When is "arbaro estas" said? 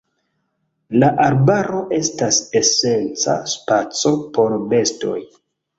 1.25-2.41